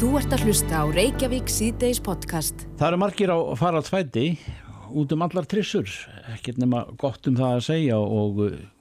[0.00, 2.62] Þú ert að hlusta á Reykjavík síðdeis podcast.
[2.80, 4.26] Það eru margir á faraldsfæti
[4.96, 5.88] út um allar trissur,
[6.32, 8.38] ekkert nema gott um það að segja og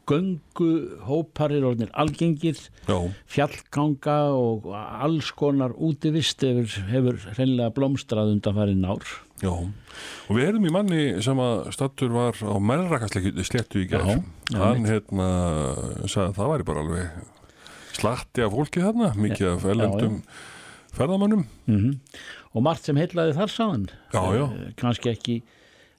[0.09, 0.69] göngu
[1.05, 2.95] hóparir orðinir algengir, Já,
[3.29, 9.03] fjallganga og alls konar útivist hefur, hefur reynilega blómstrað undan farin ár.
[9.43, 9.51] já.
[9.51, 14.15] Og við erum í manni sem að stattur var á mennrakastleiku sléttu í gerð.
[14.15, 15.27] Já, já, Hann hérna
[16.07, 20.17] sagði að það væri bara alveg slatti af fólki þarna, mikið af ellendum
[20.99, 21.45] ferðamönnum.
[21.69, 21.95] Mm
[22.57, 23.83] Og margt sem heillaði þar sáðan.
[24.09, 24.45] Já, já.
[24.79, 25.35] Kanski ekki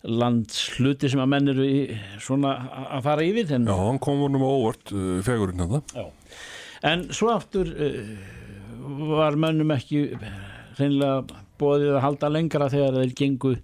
[0.02, 1.76] landsluti sem að menn eru í,
[2.18, 2.54] svona
[2.96, 3.52] að fara yfir.
[3.54, 5.82] En, Já, hann kom vonum á óvart uh, fegurinn þetta.
[5.94, 6.38] Já.
[6.90, 8.00] En svo aftur uh,
[9.14, 10.08] var mönnum ekki
[10.80, 13.54] reynilega bóðið að halda lengra þegar þeir gengu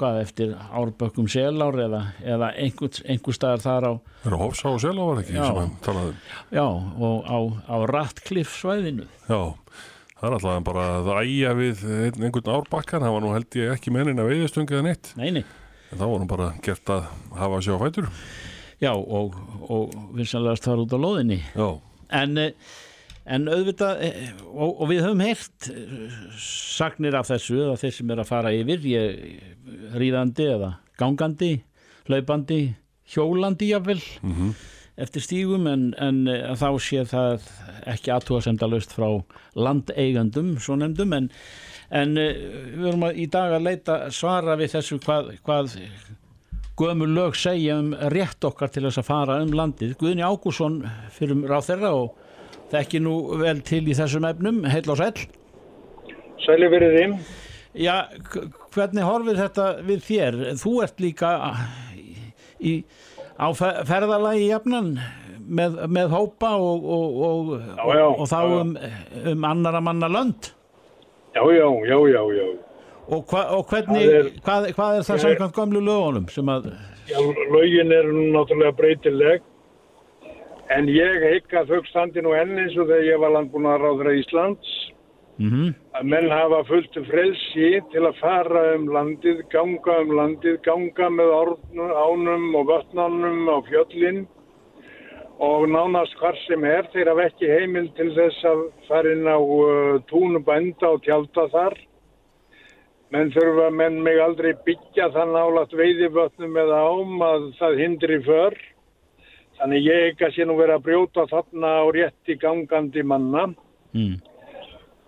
[0.00, 4.68] hvað eftir árbökkum selár eða, eða einhver, einhver staðar þar á Það er að Hofsá
[4.72, 5.42] og Selá var ekki Já.
[5.44, 6.14] sem hann talaði.
[6.14, 6.38] um.
[6.56, 6.64] já,
[7.06, 7.38] og á,
[7.68, 9.42] á Ratcliffe svæðinu Já,
[10.22, 11.80] það er alltaf bara að æja við
[12.22, 15.10] einhvern árbakkan, það var nú held ég ekki mennin að veiðastöng eða neitt.
[15.18, 15.44] nei, nei,
[15.92, 18.06] En það var nú bara gert að hafa sig á fætur.
[18.80, 19.34] já og,
[19.68, 21.40] og vinsanlegast þar út á lóðinni.
[21.58, 21.68] Já,
[22.22, 22.52] en, eh,
[23.26, 28.14] en auðvitað eh, og, og við höfum heyrt eh, sagnir af þessu að þeir sem
[28.14, 29.20] er að fara yfir ég,
[29.98, 30.70] ríðandi eða
[31.02, 31.52] gangandi
[32.08, 32.60] hlaupandi,
[33.12, 34.00] hjólandi jafnvel
[35.00, 37.46] eftir stígum en, en eh, þá sé það
[37.88, 39.08] ekki aðtúasemdalaust frá
[39.56, 41.28] landeigandum svo nefndum en,
[41.90, 42.42] en eh,
[42.76, 45.76] við erum í dag að leita svara við þessu hvað, hvað
[46.78, 49.94] gömul lög segja um rétt okkar til þess að fara um landið.
[50.00, 50.80] Guðni Ágússon
[51.12, 52.18] fyrir ráð þeirra og
[52.72, 55.26] þekki nú vel til í þessum efnum, heil og sæll.
[56.42, 57.16] Sæli verið þeim.
[57.78, 57.94] Já,
[58.74, 60.40] hvernig horfið þetta við þér?
[60.60, 61.30] Þú ert líka
[62.60, 62.82] í,
[63.42, 64.92] á fe- ferðalagi jafnan
[65.58, 68.74] með, með hópa og, og, og, Já, já, og þá já, um,
[69.32, 70.52] um annara manna lönd.
[71.34, 72.46] Já, já, já, já, já.
[73.12, 76.70] Og, hva, og hvernig, er- hvað, hvað er það Ég- samkvæmt gömlu lögunum sem að,
[77.52, 78.06] lögin er
[78.36, 79.42] náttúrulega breytileg.
[80.70, 81.24] En ég
[81.60, 84.70] að þau standi nú enn eins og þegar ég var landbúnaðaráðra Íslands.
[85.38, 91.08] Mm Að menn hafa fullt frelsi til að fara um landið, ganga um landið, ganga
[91.12, 91.32] með
[91.76, 94.26] ánum og vötnanum á fjöllin.
[95.42, 99.36] Og nánast hvar sem er, þeir hafa ekki heimil til þess að fara inn á
[99.36, 101.76] uh, túnubænda og tjálta þar.
[103.12, 108.56] Menn þurfa, menn mig aldrei byggja þann álagt veiðivötnum eða ám að það hindri för.
[109.60, 113.50] Þannig ég ekki að sé nú vera að brjóta þarna á rétti gangandi manna.
[113.92, 114.14] mm,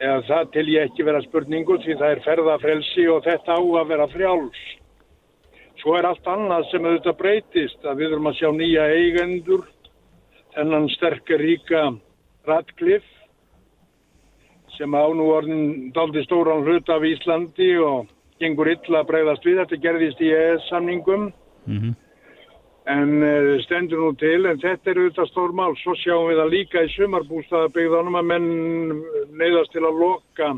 [0.03, 3.91] Eða það til ég ekki vera spurningu því það er ferðafrelsi og þetta á að
[3.93, 4.63] vera frjáls.
[5.79, 9.67] Svo er allt annað sem auðvitað breytist að við erum að sjá nýja eigendur,
[10.57, 11.85] þennan sterkar ríka
[12.49, 13.13] Radcliffe
[14.75, 18.09] sem á nú orðin daldi stóran hlut af Íslandi og
[18.43, 19.61] gengur illa að breyðast við.
[19.63, 21.31] Þetta gerðist í ES-samningum
[21.67, 21.95] mm
[22.91, 25.73] en uh, stendur nú til en þetta er auðvitað stór mál.
[25.81, 28.49] Svo sjáum við það líka í sumarbústaðabyggðanum að menn
[29.41, 30.51] neyðast til að loka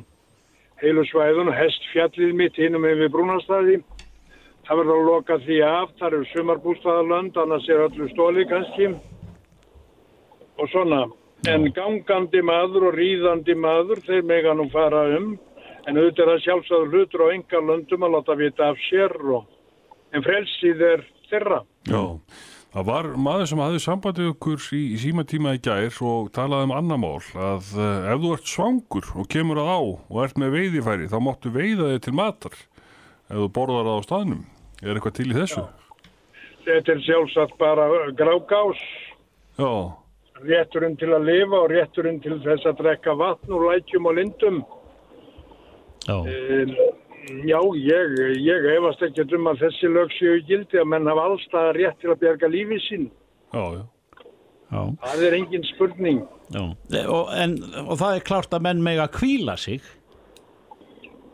[0.82, 3.78] heilu svæðun og hestfjallið mitt hinum yfir brúnastæði.
[4.66, 8.90] Það verður að loka því af, það eru sumarbústaðalönd, annars er öllu stóli kannski
[10.56, 11.04] og svona.
[11.46, 15.36] En gangandi maður og ríðandi maður, þeir mega nú fara um,
[15.86, 19.46] en auðvitað er það sjálfsagður hlutur á enga löndum að láta vita af sér og
[20.16, 21.60] en frelsið er þeirra.
[21.86, 22.02] Já.
[22.76, 26.74] Það var maður sem hafði sambandið okkur í, í símatíma í gær og talaði um
[26.76, 30.56] annar mál að uh, ef þú ert svangur og kemur að á og ert með
[30.58, 34.42] veiðifæri þá máttu veiða þig til matar ef þú borðar það á staðnum.
[34.82, 35.64] Er eitthvað til í þessu?
[36.66, 37.86] Þetta er sjálfsagt bara
[38.18, 38.82] grágás,
[39.56, 39.72] Já,
[40.44, 44.58] rétturinn til að lifa og rétturinn til þess að drekka vatn úr lækjum og lindum.
[46.04, 46.16] já.
[46.18, 46.76] Um,
[47.26, 51.74] já, ég, ég efast ekki um að þessi lög séu gildi að menn hafa allstað
[51.76, 53.06] rétt til að bjarga lífi sín.
[53.52, 53.84] já, já.
[54.70, 54.82] já.
[55.04, 56.24] Það er engin spurning.
[56.54, 56.62] Já,
[57.10, 59.82] og, en, og það er klárt að menn mega kvíla sig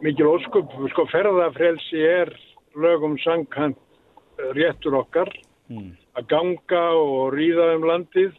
[0.02, 2.32] Mikil óskup, sko ferðafrelsi er
[2.74, 3.78] lögum sangkant
[4.56, 5.30] réttur okkar
[6.18, 8.32] að ganga og ríða um landið.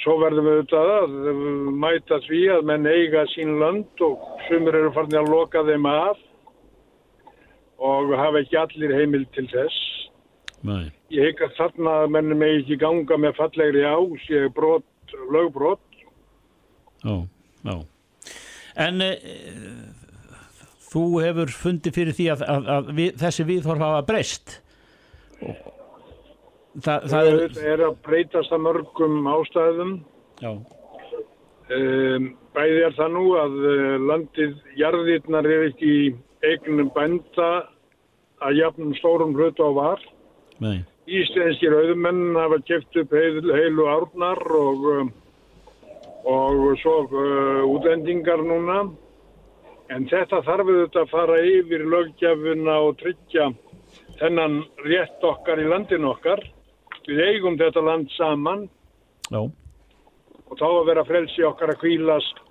[0.00, 1.16] Svo verðum við auðvitað að
[1.82, 6.22] mæta því að menn eiga sín land og sumir eru farin að loka þeim af
[7.82, 9.78] og hafa ekki allir heimil til þess.
[10.62, 10.90] Nei.
[11.12, 15.82] Ég hygg að þarna að menn megi ekki ganga með fallegri á, sé brot, lögbrot.
[17.02, 17.16] Já,
[17.66, 17.74] já.
[18.86, 19.10] En e,
[20.92, 24.56] þú hefur fundið fyrir því að, að, að við, þessi viðhorf hafa breyst.
[26.72, 29.98] Þa, það er, er að breytast að mörgum ástæðum.
[30.40, 30.52] já,
[31.72, 35.92] Um, bæði er það nú að uh, landið jarðirnar er ekki
[36.44, 37.50] eignum bænda
[38.42, 40.02] að jafnum stórum hlutu á var.
[40.60, 40.82] Nei.
[41.06, 45.12] Íslenskir auðumenn hafa keft upp heil, heilu árnar og, um,
[46.28, 48.82] og svo uh, útlendingar núna.
[49.92, 53.48] En þetta þarf auðvitað að fara yfir lögjafuna og tryggja
[54.18, 56.42] þennan rétt okkar í landinu okkar.
[57.08, 58.66] Við eigum þetta land saman
[59.32, 59.40] Já.
[59.42, 62.42] og þá að vera frelsi okkar að kvílast,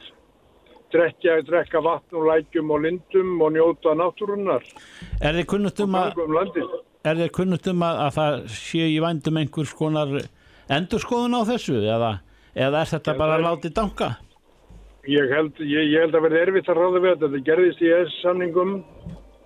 [0.91, 4.65] drekja, drekka vatn og lækjum og lindum og njóta náttúrunnar.
[5.21, 8.99] Er þið kunnugt um að, Um er þið kunnugt um að, að það sé í
[9.01, 10.11] vændum einhvers konar
[10.71, 12.11] endurskoðun á þessu eða,
[12.53, 14.11] eða er þetta bara að láti danka?
[15.09, 17.29] Ég held, ég, ég held að verði erfitt að ráða við þetta.
[17.31, 18.75] Þetta gerðist í S-samningum,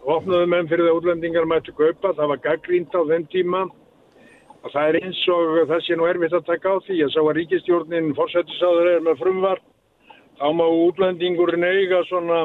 [0.04, 3.68] opnaðu menn fyrir það útlendingar mættu kaupa, það var gaggrínt á þeim tíma
[4.66, 7.00] og það er eins og það sé nú erfitt að taka á því.
[7.04, 9.62] Ég sá að ríkistjórnin fórsættisáður er með frumvar,
[10.42, 12.44] þá má útlendingurinn eiga svona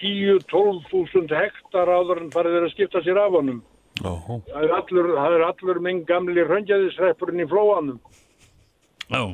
[0.00, 3.62] 10-12 þúsund hektar áður en farið þeir að skipta sér af honum.
[4.00, 7.98] Já, Það er allur, það er allur minn gamli röngjaðisreppurinn í flóanum,
[9.10, 9.24] Já.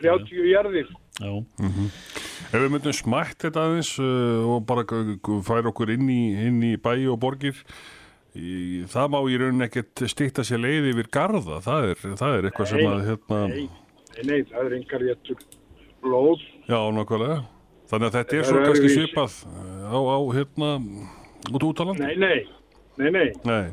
[0.00, 0.88] 30 jarðir.
[1.20, 1.30] Já.
[2.50, 4.86] Ef við myndum smætt þetta aðeins uh, og bara
[5.46, 7.60] færa okkur inn í, inn í bæi og borgir
[8.36, 12.48] í, það má í rauninni ekkert stýtta sér leið yfir garða, það er, það er
[12.50, 13.66] eitthvað sem að hérna, Nei,
[14.16, 15.42] nei, nei, það er engar réttur
[16.04, 16.46] blóð.
[16.68, 17.38] já, nákvæmlega
[17.90, 20.68] þannig að þetta er svo er kannski svipað uh, á, á hérna
[21.50, 22.40] út út á land Nei, nei,
[23.00, 23.30] nei, nei.
[23.44, 23.70] Nei.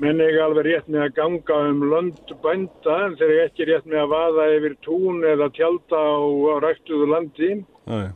[0.00, 3.88] Menn eiga alveg rétt með að ganga um lönd bænda en þeir eiga ekki rétt
[3.90, 7.50] með að vaða yfir tún eða tjálta á, á ræktuðu landi.
[7.90, 8.06] Nei.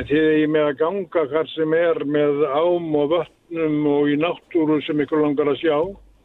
[0.00, 4.14] En þið eigi með að ganga hvar sem er með ám og vötnum og í
[4.16, 5.76] náttúru sem ykkur langar að sjá.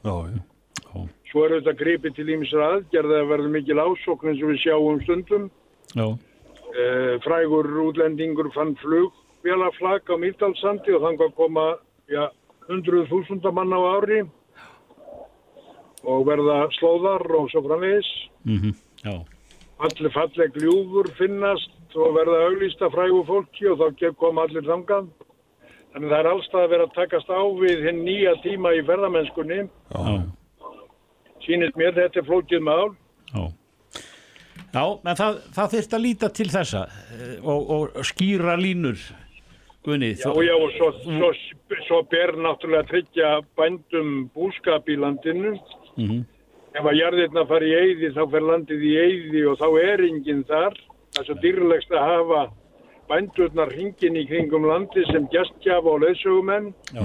[0.07, 1.01] Já, já.
[1.27, 5.01] Svo er þetta gripið til ímsra aðgerða að verða mikil ásókn eins og við sjáum
[5.03, 5.49] stundum.
[5.91, 6.05] Já.
[6.71, 9.11] Eh, frægur útlendingur fann flug
[9.43, 11.67] vélaflag á Mýrdalsandi og þannig að koma
[12.07, 12.29] ja,
[12.69, 14.23] hundruð þúsunda mann á ári
[16.07, 18.11] og verða slóðar og svo framvegis.
[18.47, 18.71] Mm
[19.03, 19.19] Já.
[19.83, 25.09] Allir falleg ljúfur finnast og verða auglýsta frægu fólki og þá kom allir þangað.
[25.95, 29.59] Þannig það er allstað að vera að takast á við hinn nýja tíma í ferðamennskunni.
[31.45, 32.95] Sýnist mér þetta er flókið mál.
[33.31, 33.45] Já.
[34.75, 36.81] Já, en það, það þyrft að líta til þessa
[37.15, 38.99] eh, og, og skýra línur
[39.85, 41.29] Guðni, Já, já, og svo, svo,
[41.85, 43.27] svo ber náttúrulega að tryggja
[43.57, 45.53] bændum búskap í landinu.
[45.99, 46.23] Mhm.
[46.75, 50.41] Ef að jarðirna fara í eyði, þá fer landið í eyði og þá er enginn
[50.49, 50.79] þar.
[51.15, 52.39] Það er svo dýrlegst að hafa
[53.07, 57.03] bændurnar hringin í kringum landi sem gestgjafa og leðsögumenn Já.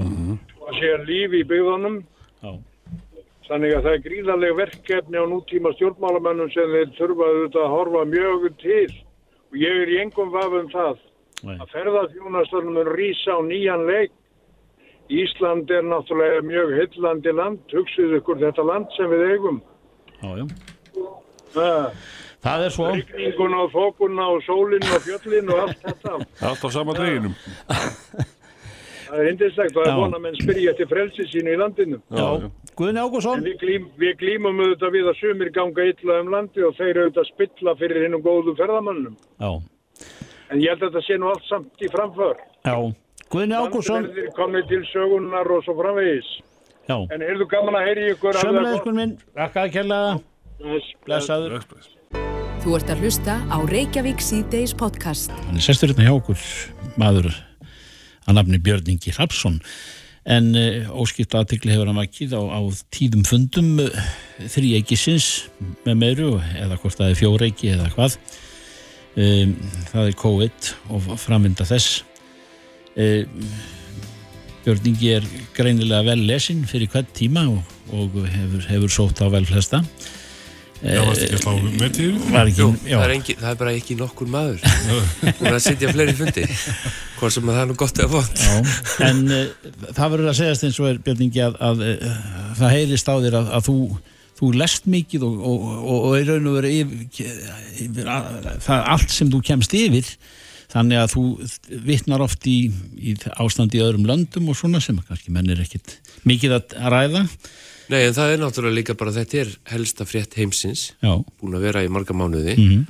[0.59, 2.01] og sé lífi í byggðunum.
[2.43, 2.51] Já.
[3.47, 8.03] Þannig að það er gríðarlega verkefni á nútíma stjórnmálamennum sem þeir þurfa auðvitað að horfa
[8.11, 8.91] mjög til.
[9.51, 10.99] Og ég er í engum vafum það
[11.47, 11.55] Nei.
[11.55, 14.11] að ferðarþjónastunum mun rísa á nýjan leik.
[15.11, 19.63] Ísland er náttúrulega mjög heillandi land, hugsið ykkur þetta land sem við eigum.
[20.21, 20.45] Já, já.
[21.51, 22.03] Það,
[22.41, 26.13] Það er svo Rykninguna og þókuna og sólinn og fjöllinn og allt þetta.
[26.49, 27.35] Allt á sama deginum
[29.11, 29.91] Það er hindislegt og það Já.
[29.93, 31.97] er vona menn spyrja til frelsi sínu í landinu.
[32.15, 32.27] Já,
[32.79, 36.63] Guðni En Ágússon við, glím, við glímum auðvitað við að sumir ganga illa um landi
[36.63, 39.17] og þeir auðvitað spilla fyrir hinnum góðu ferðamannum.
[39.35, 39.51] Já,
[40.51, 42.39] En ég held að þetta sé nú allt samt í framför.
[42.63, 42.75] já
[43.31, 46.31] Guðni Ágússon Landverðir komið til sögunar og svo framvegis.
[46.87, 48.41] Já, En er þú gaman að heyri ykkur?
[48.41, 49.87] Guðni minn Rakkaði
[50.61, 52.00] Bless, blessaður Bless, bless.
[52.61, 55.31] Þú ert að hlusta á Reykjavík síðdeis podcast.
[55.47, 56.43] Hann er sestur hérna hjá okkur
[57.01, 57.31] maður
[58.29, 59.55] að nafni Björn Ingi Hrapsson
[60.29, 62.61] en uh, óskipt aðtikli hefur hann vakið á, á
[62.93, 64.05] tíðum fundum uh,
[64.45, 65.31] þrýeikisins
[65.87, 66.29] með meiru
[66.61, 68.19] eða hvort það er fjóreiki eða hvað.
[69.17, 69.57] Um,
[69.89, 72.03] það er COVID og framvinda þess.
[72.93, 73.51] Um,
[74.61, 79.33] Björn Ingi er greinilega vel lesinn fyrir hvert tíma og, og hefur, hefur sótt á
[79.33, 79.81] vel flesta
[80.81, 81.97] Já, varst ekki að slá með
[82.31, 85.57] var ekki, Jú, já, það er, engi, það er bara ekki nokkur maður og það
[85.61, 86.45] sitja fleiri fundi.
[87.19, 88.55] Hvort sem að það er nú gott eða vond Já,
[89.05, 92.17] en uh, það verður að segjast eins og er Björningi að, að uh,
[92.57, 93.77] það heyrist á þér að, að þú,
[94.41, 97.33] þú lest mikið og, og, og, og er raun og verið yfir,
[97.85, 100.15] yfir að, það allt sem þú kemst yfir
[100.71, 101.23] þannig að þú
[101.87, 102.57] vittnar oft í,
[102.97, 105.97] í ástandi í öðrum löndum og svona sem kannski menn er ekkit
[106.29, 107.25] mikið að ræða
[107.91, 111.11] Nei, en það er náttúrulega líka bara þetta er helsta frétt heimsins Já,
[111.41, 112.85] búin að vera í marga mánuði Mhm.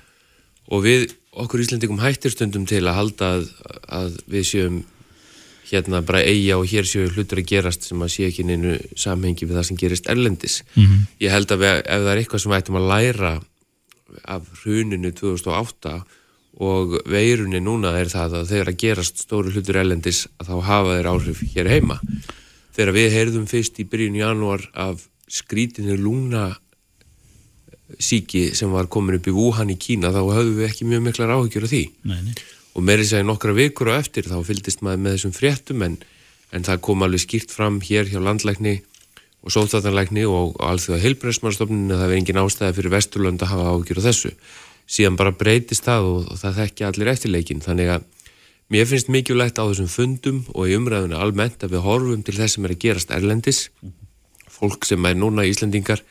[0.72, 3.48] og við, okkur Íslendingum hættir stundum til að halda að,
[3.90, 4.78] að við séum
[5.72, 9.48] hérna bara eiga og hér séu hlutur að gerast sem að sé ekki neinu samhengi
[9.48, 10.58] við það sem gerist erlendis.
[10.76, 11.06] Mhm.
[11.24, 13.32] Ég held að við, ef það er eitthvað sem við ættum að læra
[14.36, 15.94] af hruninu 2008
[16.62, 20.98] og veirunni núna er það að þegar að gerast stóru hlutur ellendis að þá hafa
[20.98, 21.98] þeir áhrif hér heima.
[22.76, 26.52] Þegar við heyrðum fyrst í byrjun januar af skrítinu lúna
[28.00, 31.34] síki sem var komin upp í Wuhan í Kína þá höfðum við ekki mjög miklar
[31.36, 32.34] áhyggjur af því Nei, nei.
[32.76, 35.98] og meiri segja nokkra vikur á eftir þá fylgdist maður með þessum fréttum en,
[36.56, 38.78] en það kom alveg skýrt fram hér hjá landlækni
[39.42, 43.72] og sóþátanlækni og, og alþjóða heilbreyðsmannstofninu að það verði engin ástæði fyrir Vesturlund að hafa
[43.76, 44.34] áhyggjur af þessu
[44.90, 48.08] síðan bara breytist það og, og það þekki allir eftirleikin þannig að
[48.72, 52.58] mér finnst mikilvægt á þessum fundum og í umræðinu almennt að við horfum til þess
[52.58, 53.62] sem er að gerast erlendis.
[54.52, 56.04] Fólk sem er núna Íslandingar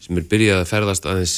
[0.00, 1.36] sem er byrjað að ferðast aðeins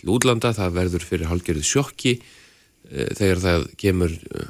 [0.00, 4.46] til útlanda, það verður fyrir hálgjörðu sjokki e, þegar það kemur e,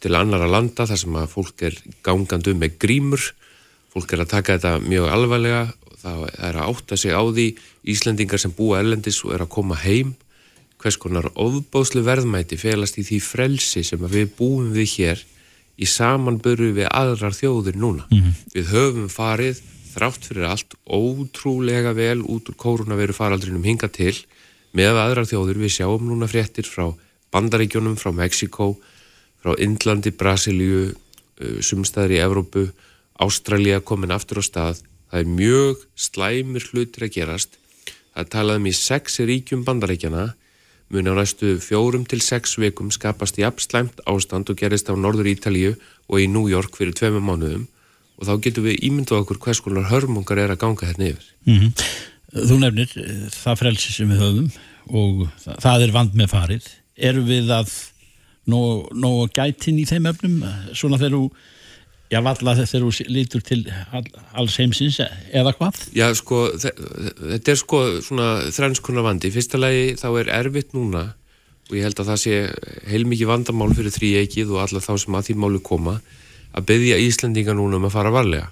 [0.00, 3.24] til annara landa þar sem að fólk er gangandi um með grímur,
[3.92, 5.64] fólk er að taka þetta mjög alvarlega,
[6.00, 7.48] það er að átta sig á því.
[7.92, 10.14] Íslandingar sem búa erlendis og er að koma heim
[10.84, 15.22] hvers konar ofbóðslu verðmæti felast í því frelsi sem við búum við hér
[15.80, 18.04] í samanböru við aðrar þjóðir núna.
[18.10, 18.34] Mm -hmm.
[18.54, 19.62] Við höfum farið
[19.94, 24.14] þrátt fyrir allt ótrúlega vel út úr kórunveru faraldrinum hinga til
[24.74, 26.92] með aðrar þjóður við sjáum núna fréttir frá
[27.32, 28.76] Bandaríkjónum, frá Mexiko
[29.42, 32.68] frá Indlandi, Brasilíu uh, sumstaðar í Evrópu
[33.18, 37.58] Ástralja komin aftur á stað það er mjög slæmir hlutir að gerast
[38.14, 40.34] það talaðum í sex ríkjum Bandaríkjana
[40.94, 45.30] muni á næstu fjórum til sex vikum skapast í abslæmt ástand og gerist á Norður
[45.32, 45.74] Ítalíu
[46.08, 47.66] og í New York fyrir tveimum mánuðum
[48.18, 51.26] og þá getum við ímynduð okkur hvers konar hörmungar er að ganga hérna yfir.
[51.46, 51.72] Mm -hmm.
[52.34, 54.50] Þú nefnir eh, það frelsi sem við höfum
[54.90, 55.28] og
[55.62, 56.64] það er vand með farið.
[56.96, 57.70] Erum við að
[58.46, 61.30] nóg gætin í þeim öfnum svona þegar þú
[62.12, 63.60] Já, valla þegar þú lítur til
[63.96, 64.04] all,
[64.36, 65.78] alls heimsins eða hvað?
[65.96, 69.32] Já, sko, þetta er sko svona þrænskona vandi.
[69.34, 71.06] Fyrsta lagi þá er erfitt núna
[71.70, 72.40] og ég held að það sé
[72.90, 75.96] heilmikið vandamál fyrir þrý eikið og alla þá sem að því málu koma
[76.54, 78.50] að byggja Íslandinga núna um að fara varlega.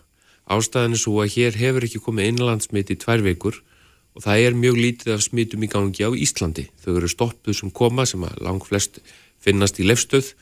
[0.51, 3.61] Ástæðan er svo að hér hefur ekki komið innlandsmit í tvær vekur
[4.17, 6.67] og það er mjög lítið af smitum í gangi á Íslandi.
[6.83, 8.99] Þau eru stoppuð sem koma sem að lang flest
[9.43, 10.33] finnast í lefstöð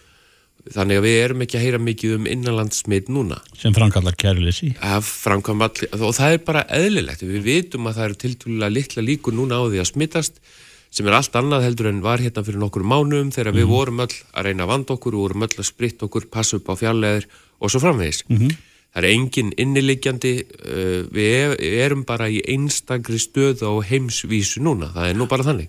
[0.69, 3.39] þannig að við erum ekki að heyra mikið um innanlandsmit núna.
[3.59, 4.75] Sem framkallar kærleysi.
[4.81, 7.25] Og það er bara eðlilegt.
[7.25, 10.43] Við vitum að það eru tiltúrulega litla líkur núna á því að smittast
[10.91, 13.71] sem er allt annað heldur en var hérna fyrir nokkur mánum þegar við mm.
[13.71, 16.67] vorum öll að reyna að vanda okkur og vorum öll að spritta okkur, passa upp
[16.67, 17.29] á fjalleðir
[17.61, 18.25] og svo framvegis.
[18.29, 18.59] Mm -hmm.
[18.91, 20.35] Það er engin inniliggjandi,
[20.67, 25.69] uh, við erum bara í einstakri stöð á heimsvísu núna, það er nú bara þannig.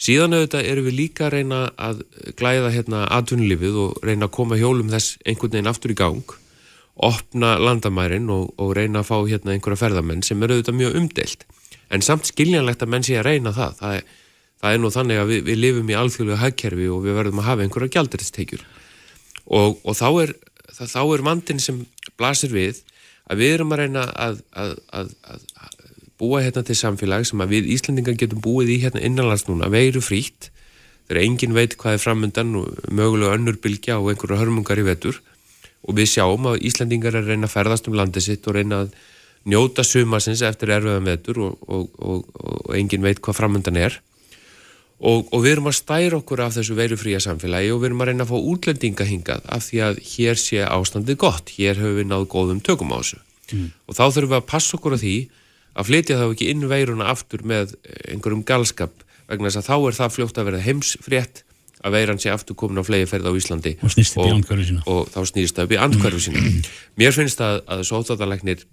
[0.00, 1.98] Síðan auðvitað erum við líka að reyna að
[2.40, 6.34] glæða hérna aðtunlifið og reyna að koma hjólum þess einhvern veginn aftur í gang,
[6.96, 11.44] opna landamærin og, og reyna að fá hérna einhverja ferðamenn sem eru auðvitað mjög umdelt.
[11.92, 14.08] En samt skiljanlegt að menn sé að reyna það, það er,
[14.62, 17.48] það er nú þannig að við, við lifum í alþjóðlega hagkerfi og við verðum að
[17.50, 18.64] hafa einhverja gjalduristekjur
[19.50, 20.34] og, og þá er
[20.70, 21.84] það, þá er vandin sem
[22.16, 22.80] blasir við
[23.30, 25.79] að við erum að reyna að, að, að, að
[26.20, 30.02] búa hérna til samfélag sem að við Íslandingar getum búið í hérna innanlands núna, veiru
[30.04, 30.50] frítt
[31.08, 35.22] þegar engin veit hvað er framöndan og mögulega önnur bylgja og einhverju hörmungar í vetur
[35.80, 38.84] og við sjáum að Íslandingar er að reyna að ferðast um landið sitt og reyna
[38.84, 38.94] að
[39.48, 43.98] njóta sumasins eftir erfiðan vetur og, og, og, og engin veit hvað framöndan er
[45.00, 48.10] Og, og við erum að stæra okkur af þessu veirufría samfélagi og við erum að
[48.10, 52.10] reyna að fá útlendinga hingað af því að hér sé ástandið gott, hér höfum við
[52.10, 53.20] náðu góðum tökum á þessu.
[53.48, 53.70] Mm.
[53.88, 55.14] Og þá þurfum við að passa okkur á því
[55.74, 57.76] að flytja þá ekki inn veiruna aftur með
[58.08, 61.42] einhverjum galskap vegna þess að þá er það fljótt að vera heimsfrétt
[61.80, 65.56] að veiran sé aftur komin á flegi ferð á Íslandi og, og, og þá snýst
[65.56, 66.42] það upp í andkverfu sína.
[67.00, 68.66] Mér finnst að, að sótáðarleiknir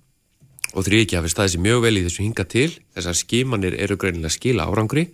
[0.76, 4.36] og þrýkja hafi staðið sér mjög vel í þessu hinga til, þessar skimanir eru greinilega
[4.36, 5.08] skila árangri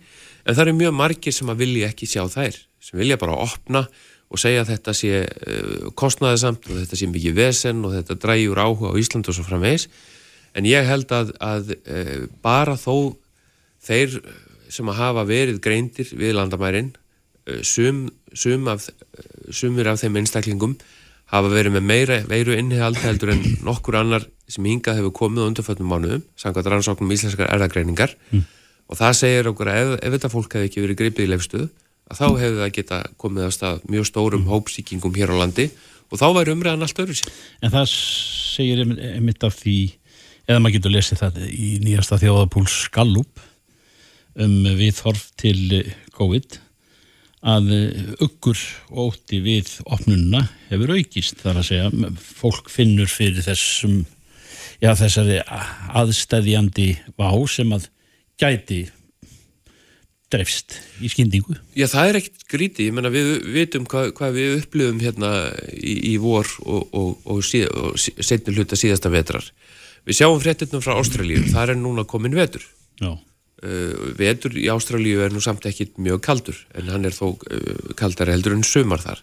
[0.44, 3.86] En það eru mjög margir sem að vilja ekki sjá þær, sem vilja bara opna
[4.34, 8.60] og segja að þetta sé uh, kostnæðisamt og þetta sé mikið vesen og þetta dræjur
[8.60, 9.86] áhuga á Íslandu og svo framvegis.
[10.54, 13.16] En ég held að, að uh, bara þó
[13.84, 14.20] þeir
[14.72, 16.92] sem að hafa verið greindir við landamærin,
[17.50, 18.88] uh, sum, sum af,
[19.50, 20.78] sumir af þeim einstaklingum
[21.34, 25.88] hafa verið með meira veiru innihald heldur en nokkur annar sem hingað hefur komið undanfötnum
[25.88, 28.12] mánuðum, samkvæmt rannsóknum íslenskar erðagreiningar.
[28.30, 28.44] Mm
[28.90, 31.66] og það segir okkur að ef, ef þetta fólk hefði ekki verið greipið í lefstuð
[32.12, 34.50] að þá hefði það geta komið á stað mjög stórum mm.
[34.52, 35.68] hópsíkingum hér á landi
[36.12, 37.36] og þá væri umræðan allt öðru sér.
[37.64, 39.78] En það segir einmitt af því,
[40.48, 43.42] eða maður getur lesið það í nýjasta þjóðapúls Gallup
[44.34, 46.60] um viðhorf til eh, COVID
[47.44, 47.70] að
[48.24, 48.58] uggur
[48.88, 53.98] og ótti við opnunna hefur aukist þar að segja, fólk finnur fyrir þessum
[54.80, 55.40] já þessari
[56.00, 56.88] aðstæðjandi
[57.20, 57.90] vá sem að
[58.40, 58.86] gæti
[60.32, 61.54] drefst í skyndingu.
[61.76, 65.30] Já, það er ekkert skrítið, ég menna við vitum hvað, hvað við upplifum hérna
[65.76, 69.46] í, í vor og, og, og, og setni hluta síðasta vetrar.
[70.04, 72.64] Við sjáum fréttinum frá Ástralíu, það er núna komin vetur.
[73.00, 77.94] Uh, vetur í Ástralíu er nú samt ekki mjög kaldur, en hann er þó uh,
[77.96, 79.22] kaldari heldur en sumar þar.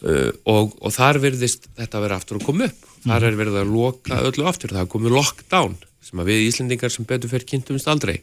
[0.00, 2.88] Uh, og, og þar verðist þetta vera aftur að koma upp.
[3.04, 6.92] Þar er verið að loka öllu aftur, það er komið lockdown sem að við Íslendingar
[6.92, 8.18] sem betur fyrir kynntumst aldrei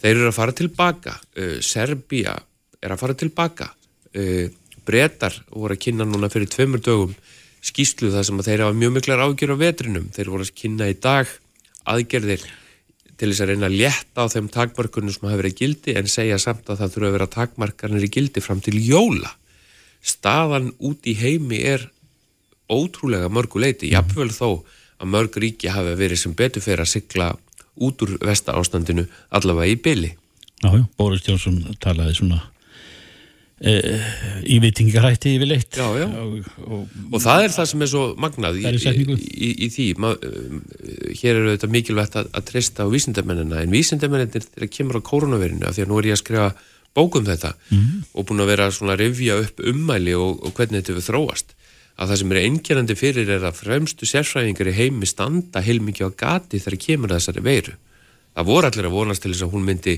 [0.00, 2.36] þeir eru að fara tilbaka uh, Serbia
[2.80, 4.46] er að fara tilbaka uh,
[4.86, 7.12] Bretar voru að kynna núna fyrir tveimur dögum
[7.64, 10.08] skýslu það sem að þeir hafa mjög miklar ágjör á vetrinum.
[10.14, 11.30] Þeir voru að kynna í dag
[11.90, 12.46] aðgerðir
[13.20, 16.38] til þess að reyna að létta á þeim takmarkunum sem hafa verið gildi en segja
[16.40, 19.34] samt að það þurfa að vera takmarkanir í gildi fram til jóla.
[20.00, 21.84] Staðan út í heimi er
[22.70, 24.62] ótrúlega mörguleiti, jafnvel þó
[25.00, 27.28] að mörg ríki hafi verið sem betur fyrir að sigla
[27.80, 30.14] út úr vesta ástandinu allavega í byli.
[30.60, 32.40] Jájú, Boris Jónsson talaði svona
[33.60, 33.74] e,
[34.48, 35.76] í vitingarætti yfir leitt.
[35.76, 36.08] Já, já.
[36.22, 39.86] Og, og, og það er það sem er svo magnað í, í, í, því.
[40.00, 40.14] Ma,
[41.20, 45.66] hér eru þetta mikilvægt að, að treysta á vísindamennina, en vísindamennir þegar kemur á koronavirinu,
[45.68, 46.50] af því að nú er ég að skrifa
[46.96, 48.04] bókum þetta mm -hmm.
[48.18, 51.54] og búin að vera svona að revja upp ummæli og, og hvernig þetta við þróast
[52.00, 56.18] að það sem er einkjærandi fyrir er að fremstu sérfræðingar í heimi standa heilmikið á
[56.22, 57.74] gati þegar kemur þessari veiru.
[58.34, 59.96] Það voru allir að vonast til þess að hún myndi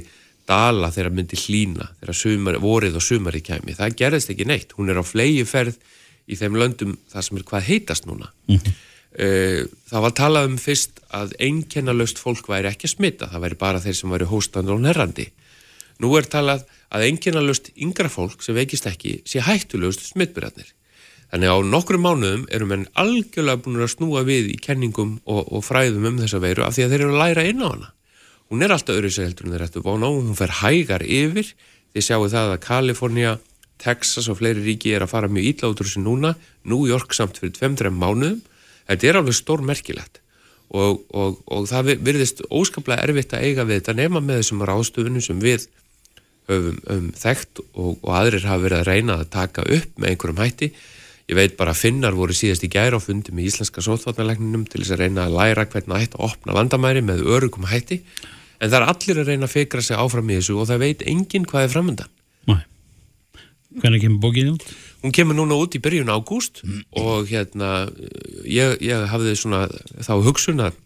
[0.49, 3.77] dala þegar myndi hlína, þegar sumar, vorið og sumari kæmi.
[3.79, 4.73] Það gerðist ekki neitt.
[4.79, 5.79] Hún er á flegi ferð
[6.27, 8.33] í þeim löndum það sem er hvað heitast núna.
[8.49, 8.81] Mm -hmm.
[9.13, 13.81] Það var talað um fyrst að einkennalöst fólk væri ekki að smita, það væri bara
[13.81, 15.27] þeir sem væri hóstandur og nærrandi.
[16.01, 20.73] Nú er talað að einkennalöst yngra fólk sem veikist ekki sé hættulegust smittbyrjarnir.
[21.33, 25.65] Þannig á nokkru mánuðum erum menn algjörlega búin að snúa við í kenningum og, og
[25.65, 27.93] fræðum um þessa veiru af því að þeir eru að læra inn á hana.
[28.53, 31.55] Hún er alltaf öðru segeldur en þeir ættu vona á, hún fer hægar yfir.
[31.97, 33.31] Þið sjáu það að Kalifornia,
[33.81, 36.35] Texas og fleiri ríki er að fara mjög ítla út úr þessu núna,
[36.69, 38.43] New York samt fyrir 2-3 mánuðum.
[38.91, 40.21] Þetta er alveg stór merkilegt
[40.69, 45.25] og, og, og það virðist óskaplega erfitt að eiga við þetta nema með þessum ráðstöfunum
[45.25, 45.65] sem við
[46.51, 50.71] höfum um, þekkt og aðrir hafa verið að reyna að taka upp með einhverjum hætti.
[51.33, 54.83] Ég veit bara að finnar voru síðast í gæra á fundi með íslenska sótvarnarleikninum til
[54.83, 58.03] þess að reyna að læra hvernig að hætta að opna landamæri með örugum hætti
[58.63, 61.05] en það er allir að reyna að fikra sig áfram í þessu og það veit
[61.11, 62.13] enginn hvað er framöndan.
[62.51, 62.61] Nei.
[63.83, 64.67] Hvernig kemur bókið út?
[65.03, 66.81] Hún kemur núna út í byrjun ágúst mm.
[67.03, 67.73] og hérna
[68.47, 69.67] ég, ég hafði svona
[69.99, 70.79] þá hugsun að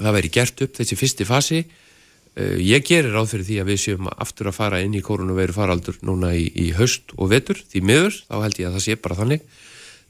[0.00, 3.82] það væri gert upp þessi fyrsti fasi uh, ég gerir ráð fyrir því að við
[3.84, 7.84] séum aftur að fara inn í koronaviru faraldur núna í, í haust og vetur því
[7.86, 9.46] miður, þá held ég að það sé bara þannig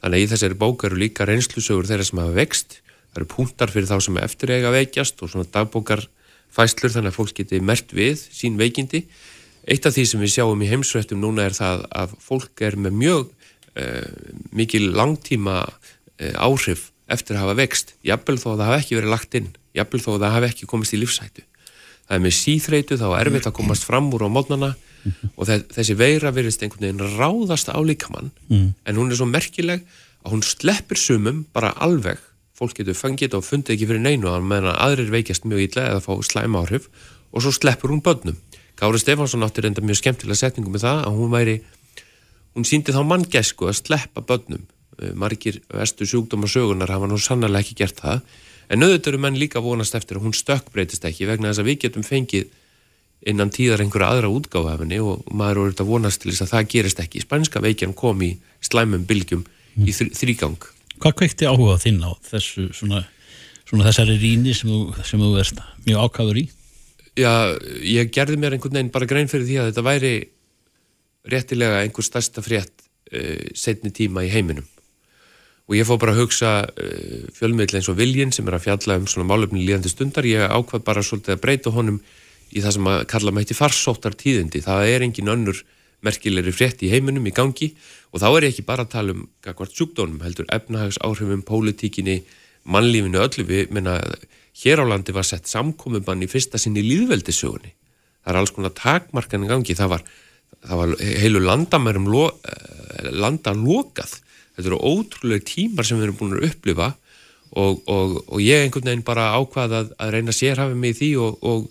[0.04, 2.74] Þannig að í þessari bók eru líka reynslusögur þeirra sem hafa vext.
[2.84, 5.48] Það eru punktar fyrir þá sem eftir eiga veikjast og svona
[6.54, 9.04] dagbókarfæslur þannig að fólk geti mert við sín veikindi.
[9.66, 12.92] Eitt af því sem við sjáum í heimsrættum núna er það að fólk er með
[12.92, 13.30] mjög
[13.76, 14.08] uh,
[14.52, 17.94] mikil langtíma uh, áhrif eftir að hafa vext.
[18.04, 19.50] Jafnvel þó að það hafa ekki verið lagt inn.
[19.74, 21.44] Jafnvel þó að það hafa ekki komist í lífsættu.
[22.04, 25.32] Það er með síþreitu þá er erfitt að komast fram úr á mótnana mm.
[25.40, 28.66] og þessi veira verist einhvern veginn ráðast á líkamann mm.
[28.84, 29.80] en hún er svo merkileg
[30.20, 32.20] að hún sleppir sumum bara alveg
[32.58, 36.12] fólk getur fangit og fundið ekki fyrir neinu meðan aðrir veikjast mjög illa eða fá
[36.22, 36.88] slæma áhrif
[37.32, 38.38] og svo sleppur hún börnum
[38.78, 41.56] Kári Stefánsson átti reynda mjög skemmtilega setningu með það að hún væri
[42.54, 44.66] hún síndi þá manngesku að sleppa börnum
[45.00, 48.22] eh, margir vestu sjúkdóma sögunar hafa nú sannlega ekki gert það
[48.68, 51.80] en auðvitað eru menn líka vonast eftir að hún stökkbreytist ekki vegna þess að við
[51.86, 52.52] getum fengið
[53.28, 57.02] innan tíðar einhverja aðra útgáðafinni og maður voru þetta vonast til þess að það gerist
[57.04, 57.22] ekki.
[57.24, 59.44] Spænska veikjan kom í slæmum bylgjum
[59.84, 60.73] í þrýgang.
[61.04, 63.02] Hvað kveikti áhuga þinn á þessu svona,
[63.68, 66.44] svona þessari ríni sem þú, sem þú erst mjög ákvæður í?
[67.20, 67.32] Já,
[67.84, 70.12] ég gerði mér einhvern veginn bara grein fyrir því að þetta væri
[71.28, 74.64] réttilega einhver stærsta frétt uh, setni tíma í heiminum
[75.68, 78.98] og ég fór bara að hugsa uh, fjölmiðl eins og Viljin sem er að fjalla
[79.00, 82.00] um svona málöfni líðandi stundar, ég ákvað bara svolítið að breyta honum
[82.54, 84.64] í það sem að kalla mætti farsóttar tíðindi.
[84.64, 85.60] Það er engin önnur
[86.04, 87.72] merkilegri frétt í heiminum í gangi
[88.12, 92.20] og þá er ég ekki bara að tala um hvert sjúkdónum, heldur efnahags áhrifum, pólitíkinni,
[92.64, 93.98] mannlífinu öllu við, menna,
[94.62, 97.74] hér á landi var sett samkomiðbann í fyrsta sinni líðveldisögunni.
[98.24, 100.04] Það er alls konar takmarkan í gangi, það var,
[100.62, 104.20] það var heilu landamærum lo, eh, landa lokað.
[104.54, 106.92] Þetta eru ótrúlega tímar sem við erum búin að upplifa
[107.58, 111.10] og, og, og ég einhvern veginn bara ákvaða að, að reyna sérhafið mig í því
[111.24, 111.66] og, og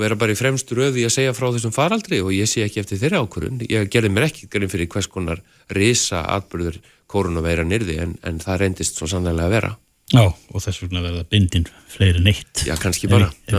[0.00, 2.80] og vera bara í fremstu röði að segja frá þessum faraldri og ég sé ekki
[2.80, 3.60] eftir þeirra ákvörðun.
[3.68, 5.42] Ég gerði mér ekki grein fyrir hvers konar
[5.76, 6.78] risa atbyrður
[7.10, 9.72] koronaveira nyrði en, en það reyndist svo sannlega að vera.
[10.10, 12.64] Já, og þess vegna verða bindin fleiri neitt.
[12.66, 13.28] Já, kannski bara.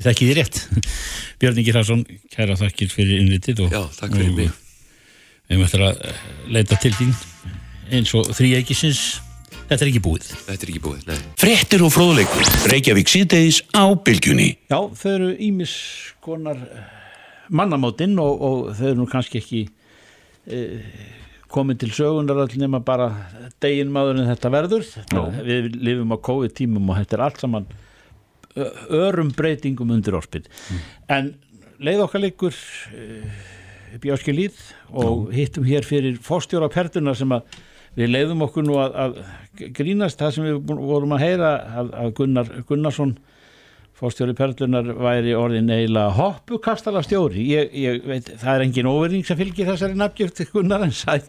[0.00, 0.58] Ég þekki því rétt.
[1.42, 4.54] Björn Ingi Hraðsson, kæra þakkir fyrir innvitið og Já, takk fyrir mig.
[5.50, 6.22] við möttum að eh,
[6.56, 7.12] leita til þín
[7.92, 9.02] eins og þrýeikisins.
[9.70, 10.28] Þetta er ekki búið.
[10.46, 11.18] Þetta er ekki búið, nei.
[11.40, 12.48] Fréttir og fróðleikur.
[12.72, 14.48] Reykjavík síðdeis á bylgjunni.
[14.70, 15.74] Já, þau eru ímis
[16.24, 16.88] konar eh,
[17.54, 19.62] mannamótin og, og þau eru nú kannski ekki
[20.50, 20.64] e,
[21.50, 23.10] komin til sögunar all nema bara
[23.62, 24.88] degin maður en þetta verður.
[24.96, 27.70] Þetta, við lifum á COVID tímum og þetta er allt saman
[28.90, 30.48] örum breytingum undir orspið.
[31.10, 31.34] En
[31.82, 33.40] leið okkar leikur uh,
[33.96, 34.62] upp í áskilíð
[35.02, 37.60] og hittum hér fyrir fórstjóra pertuna sem að
[37.98, 39.18] við leiðum okkur nú að, að
[39.76, 41.50] grínast það sem við vorum að heyra
[41.80, 43.16] að, að Gunnar Gunnarsson
[44.00, 49.36] fórstjóri perlunar væri orðin eiginlega hoppukastala stjóri ég, ég veit, það er engin óverning sem
[49.36, 51.20] fylgir þessari nafngjöft Gunnar en sæl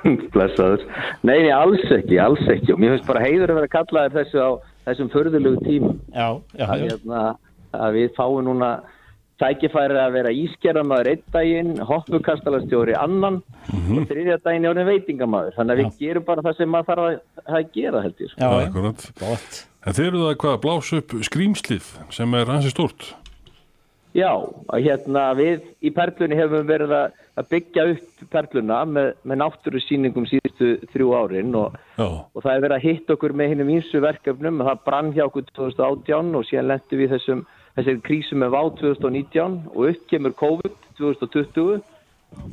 [0.32, 0.80] Blessaður.
[1.28, 2.72] Nei, alls ekki, alls ekki.
[2.72, 4.48] Og mér finnst bara heiður að vera kallaðir þessu á
[4.86, 5.98] þessum förðulegu tímum.
[6.14, 6.86] já, já, Að, já.
[6.94, 7.24] hérna,
[7.76, 8.70] að við fáum núna
[9.40, 15.56] tækifæri að vera ískeramaður einn daginn, hoppukastalastjóri annan og þriðja daginn er orðin veitingamaður.
[15.56, 18.34] Þannig að við gerum bara það sem maður þarf að, að gera, held ég.
[18.34, 18.40] sko.
[18.40, 18.68] já, já.
[18.68, 19.08] Akkurat.
[19.22, 19.62] Gott.
[19.80, 23.10] En þeir eru það hvað að blása upp skrýmslið sem er hansi stort.
[24.10, 24.32] Já,
[24.74, 30.26] að hérna við í Perlunni hefum verið að byggja upp Perluna með, með náttúru síningum
[30.26, 34.02] síðustu þrjú árin og Já, og það er verið að hitta okkur með hinnum ímsu
[34.02, 37.44] verkefnum það brann hjá okkur 2018 og síðan lentum við þessum
[37.76, 41.80] þessari krísu með VÁ 2019 og upp kemur COVID 2020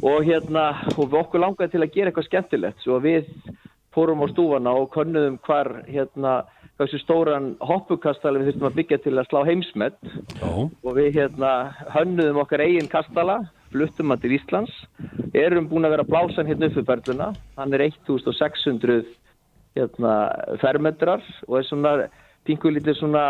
[0.02, 2.84] og hérna og við okkur langaði til að gera eitthvað skemmtilegt.
[2.84, 3.30] Svo við
[3.96, 6.40] fórum á stúfana og könnuðum hvar hérna
[6.78, 9.98] hversu stóran hoppukastala við þurftum að byggja til að slá heimsmet.
[10.38, 11.54] Já, og við hérna
[11.96, 13.40] hönnuðum okkar eigin kastala,
[13.74, 14.74] fluttum hann til Íslands,
[15.34, 19.02] erum búin að vera að blása hann hérna upp fyrir berluna, hann er 1600
[19.78, 20.14] hérna,
[20.62, 21.96] fermetrar og er svona
[22.48, 23.26] pinkulítið svona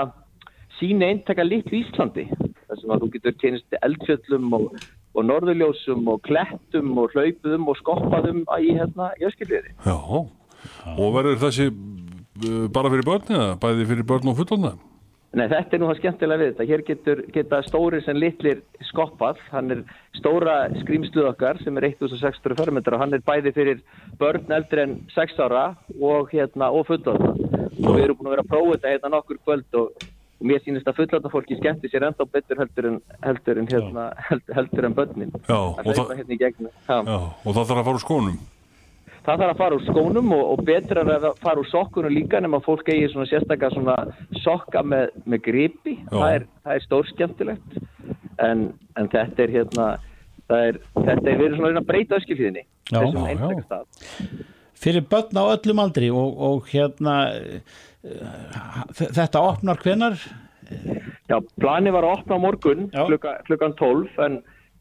[0.79, 2.27] síni eintaka litlu Íslandi,
[2.67, 4.81] þar sem að þú getur kynist eldfjöllum og,
[5.17, 9.75] og norðurljósum og klettum og hlaupuðum og skoppaðum í hérna jöskilviði.
[9.85, 9.97] já.
[10.97, 14.75] Og verður þessi uh, bara fyrir börn eða bæði fyrir börn og fullorna?
[15.35, 16.65] Nei, þetta er nú það skemmtilega við þetta.
[16.69, 19.41] Hér getur, geta stóri sem litlir skoppað.
[19.51, 19.81] Hann er
[20.15, 23.81] stóra skrýmsluð okkar sem er 1600 fermetra og hann er bæði fyrir
[24.21, 25.65] börn eldri en 6 ára
[25.99, 27.33] og, hérna, og fullorða.
[27.83, 30.61] Og við erum búin að vera að prófa þetta hérna nokkur kvöld og, og mér
[30.61, 34.85] sýnist að fullorða fólki skemmti sér enda betur heldur en, heldur en, hérna, heldur, heldur
[34.89, 35.31] en börnin.
[35.47, 36.71] Já, að og það- hérna í gegnum.
[36.87, 36.97] Já.
[37.45, 38.37] Og það þarf að fara úr skónum.
[39.27, 42.39] Það þarf að fara úr skónum og, og betra er að fara úr sokkunum líka
[42.39, 43.95] nema fólk eigi svona sérstaklega svona
[44.43, 45.97] sokka með, með gripi.
[46.11, 47.79] Það er, það er stór skemmtilegt.
[48.39, 48.61] En,
[48.95, 49.87] en þetta er hérna,
[50.47, 52.63] það er, þetta er verið svona að að breyta öskilíðinni.
[52.87, 53.01] Já.
[53.01, 54.05] Þessum stað.
[54.77, 57.17] fyrir börn á öllum aldri og, og hérna
[58.97, 60.19] þetta opnar hvenar
[61.27, 64.37] Já, plani var að opna morgun klukka, klukkan 12 en,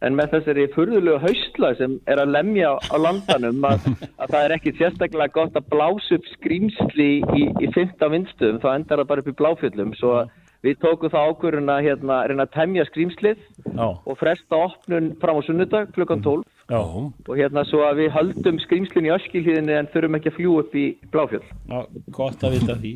[0.07, 3.87] en með þessari furðulegu haustla sem er að lemja á landanum að,
[4.23, 8.69] að það er ekki sérstaklega gott að blása upp skrýmsli í, í 15 vindstöðum, þá
[8.75, 12.47] endar það bara upp í bláfjöllum svo að við tókum það ákvörðun að hérna, reyna
[12.47, 16.42] að temja skrýmslið já, og fresta opnun fram á sunnudag klukkan 12
[16.73, 20.64] já, og hérna svo að við höldum skrýmslinn í öskilhíðinni en þurfum ekki að fljúa
[20.64, 21.45] upp í bláfjöll.
[21.69, 21.79] já
[22.16, 22.95] gott að vita því.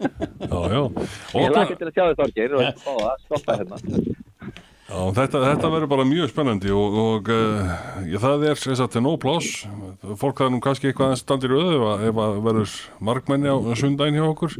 [0.00, 0.80] Já, já.
[0.80, 3.80] Og Ég það- laki til að sjá þetta orgir og fá það, stoppa hérna.
[4.90, 7.74] Já, þetta, þetta verður bara mjög spennandi og, og uh,
[8.24, 9.50] það er þess að til nóg pláss.
[10.18, 12.72] Fólk það er nú kannski eitthvað aðeins standir auðu ef, að- ef að verður
[13.10, 14.56] markmenni á sundaginn hjá okkur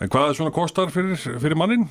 [0.00, 1.86] en hvað er svona kostar fyrir, fyrir mannin?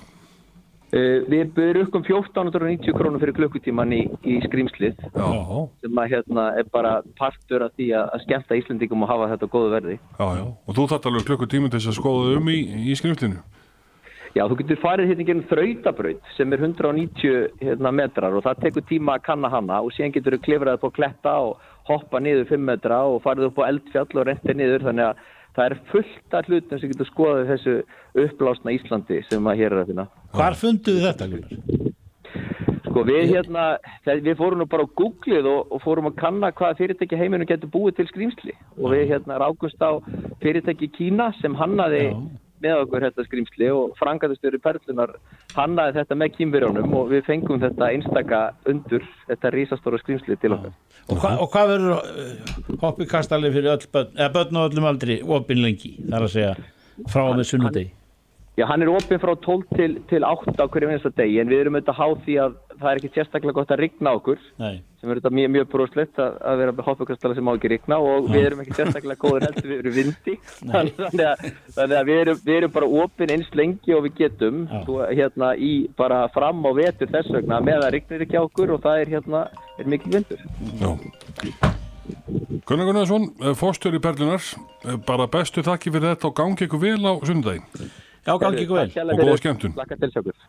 [0.94, 6.52] Uh, við byrjum upp um 1490 krónur fyrir klukkutíman í, í skrýmslið sem að hérna
[6.60, 9.98] er bara partur af því að, að skemmta Íslandingum og hafa þetta góðu verði.
[10.20, 12.60] já, já og þú þarft alveg klukkutími til þess að skoða um í,
[12.94, 13.42] í skriflinu
[14.34, 18.86] Já, þú getur farið hérna gerum þrautabraut sem er 190 hérna, metrar og það tekur
[18.90, 22.48] tíma að kanna hana og síðan getur þú klifrað upp á kletta og hoppa niður
[22.50, 25.22] 5 metra og farið upp á eldfjall og rentið niður þannig að
[25.56, 27.76] það er fullt af hlutum sem getur skoðað þessu
[28.26, 30.08] uppblásna Íslandi sem að hér er að finna.
[30.34, 31.28] hvar funduðu þetta?
[32.84, 33.64] Sko við hérna,
[34.06, 37.50] við fórum nú bara á Googlið og, og fórum að kanna hvaða fyrirtæki í heiminum
[37.50, 39.98] getur búið til skrýmsli og við hérna rákumst á
[40.44, 42.04] fyrirtæki Kína sem hannaði
[42.64, 45.16] með okkur þetta skrýmsli og frangatastöru Perlunar
[45.54, 50.78] hannaði þetta með kýmverjónum og við fengum þetta einstaka undur, þetta risastóra skrýmsli til okkar.
[51.10, 54.88] Og, hva, og hvað verður uh, hoppi kastalið fyrir öll börn, eða börn á öllum
[54.94, 56.56] aldri opin lengi, þar að segja
[57.10, 57.92] frá og með sunnudegi
[58.54, 61.64] Já, hann er opinn frá 12 til, til 8 á hverju minnsta degi en við
[61.64, 64.82] erum auðvitað háð því að það er ekki sérstaklega gott að rigna okkur Nei.
[65.00, 68.00] sem er þetta mjög, mjög broslegt að, að vera með hoppukastala sem má ekki rigna
[68.04, 70.38] og við erum ekki sérstaklega góður heldur við erum vindi
[70.74, 71.46] þannig að,
[71.78, 75.54] þannig að við, erum, við erum bara opinn eins lengi og við getum svo, hérna
[75.58, 79.06] í bara fram á vetur þess vegna með að rignir ekki á okkur og það
[79.06, 79.48] er hérna
[79.80, 80.44] er mikil vindur
[80.84, 80.92] Já.
[82.68, 84.44] Gunnar Gunnarsson, fórstjóri Perlunar,
[84.86, 87.64] eh, bara bestu þakki fyrir þetta og gangi ykkur vel á sunnudaginn.
[88.24, 88.92] Já, gangi ykkur vel.
[88.92, 89.74] Takk Og góða skemmtun.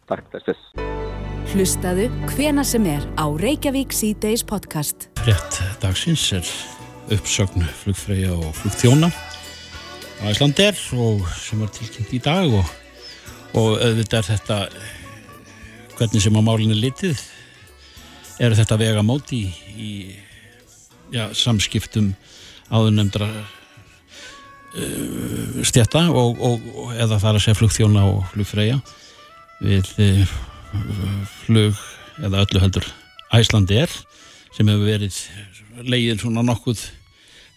[0.06, 5.08] Takk, þess fyrst Hlustaðu hvena sem er á Reykjavík síðdeis podcast.
[5.20, 6.46] Frétt dagsins er
[7.12, 12.64] uppsögn flugfreyja og flugþjóna á Íslandir og sem var tilkynnt í dag og,
[13.52, 14.58] og auðvitað er þetta
[15.98, 17.20] hvernig sem á málinu litið
[18.40, 19.92] eru þetta vega móti í, í
[21.12, 22.14] já, samskiptum
[22.72, 23.28] áðurnemdra
[24.80, 28.80] uh, stjætta og, og, og eða þar að segja flugþjóna og flugfreyja
[29.60, 30.34] við uh,
[31.44, 31.78] flug
[32.22, 32.86] eða öllu heldur
[33.34, 33.92] Æslandi er
[34.54, 35.18] sem hefur verið
[35.82, 36.82] leiðin svona nokkuð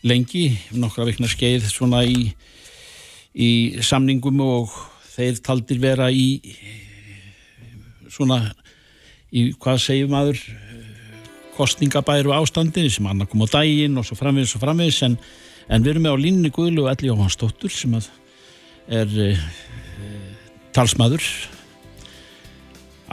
[0.08, 2.32] lengi, nokkra vikna skeið svona í,
[3.34, 3.50] í
[3.86, 4.74] samningum og
[5.16, 6.40] þeir taldir vera í
[8.14, 8.42] svona
[9.34, 10.40] í hvað segir maður
[11.58, 15.18] kostningabæru ástandi sem annar kom á daginn og svo framvegis og framvegis en,
[15.68, 19.32] en við erum með á línni Guðlu og Elli Jóhannsdóttur sem er e,
[20.76, 21.26] talsmaður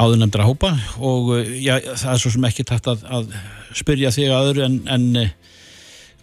[0.01, 3.35] áðurnemdra hópa og eh, já, það er svo sem ekki tætt að, að
[3.79, 5.35] spyrja þig að öðru en, en eh,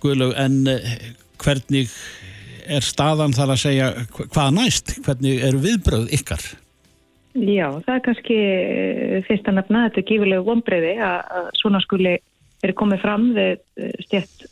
[0.03, 0.95] Guðlaug, en eh,
[1.41, 1.91] hvernig
[2.71, 6.43] er staðan þar að segja hva- hvað næst, hvernig eru viðbröð ykkar?
[7.31, 8.37] Já, það er kannski
[9.27, 12.17] fyrst að nefna þetta er gífurlegu vonbreiði að, að svona skuli
[12.61, 13.61] er komið fram við
[14.03, 14.43] stjætt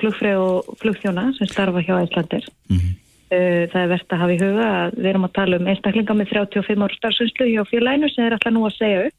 [0.00, 2.48] flugfrið og flugþjóna sem starfa hjá Æslandir.
[2.72, 2.88] Mhm.
[2.90, 6.16] Uh, það er verðt að hafa í huga að við erum að tala um einstaklinga
[6.18, 9.18] með 35 ára starfsvinslu hjá félaginu sem er alltaf nú að segja upp.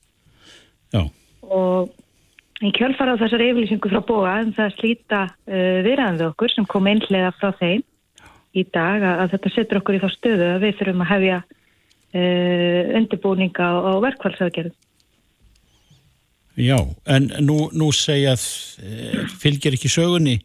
[0.91, 1.04] Já,
[1.47, 1.93] og
[2.62, 6.67] í kjölfara á þessar yfirlýsingu frá bóa en það slíta uh, viðræðan við okkur sem
[6.69, 7.82] kom einhlega frá þeim
[8.52, 11.41] í dag að, að þetta setur okkur í þá stöðu að við þurfum að hefja
[11.41, 14.78] uh, undirbúninga og verkvælsaðgerð.
[16.62, 20.41] já, en nú, nú segja eh, fylgir ekki sögunni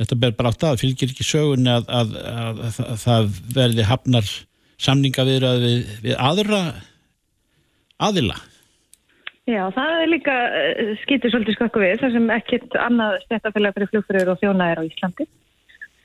[0.00, 3.88] þetta ber bara átt að, fylgir ekki sögunni að, að, að, að, að það verði
[3.88, 4.30] hafnar
[4.80, 6.60] samninga viðrað við, við aðra
[8.00, 8.38] aðila.
[9.50, 13.92] Já, það er líka uh, skýtur svolítið skakku við þar sem ekkert annað stjættafélag fyrir
[13.94, 15.26] flugfröður og þjóna er á Íslandi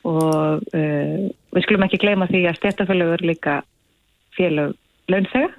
[0.06, 3.60] og uh, við skulum ekki gleyma því að stjættafélag er líka
[4.38, 4.76] félag
[5.12, 5.54] launþega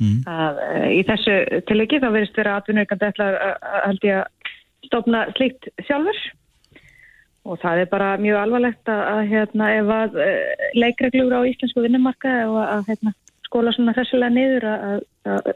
[0.00, 0.22] Mm.
[0.24, 1.34] að uh, í þessu
[1.68, 4.54] tilöki þá verðist vera atvinnureikandi ætla að held ég að
[4.86, 6.20] stopna slíkt sjálfur
[7.50, 11.82] og það er bara mjög alvarlegt að, að hérna, ef að uh, leikreglur á íslensku
[11.84, 13.14] vinnumarka og að hérna,
[13.48, 15.48] skóla svona þessulega niður að, að,